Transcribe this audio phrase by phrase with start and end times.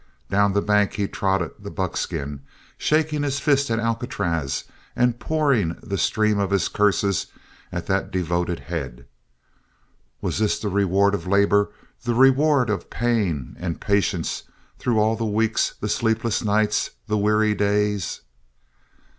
[0.31, 2.41] Down the bank he trotted the buckskin,
[2.75, 4.63] shaking his fist at Alcatraz
[4.95, 7.27] and pouring the stream of his curses
[7.71, 9.05] at that devoted head.
[10.19, 11.69] Was this the reward of labor,
[12.03, 14.41] the reward of pain and patience
[14.79, 18.21] through all the weeks, the sleepless nights, the weary days?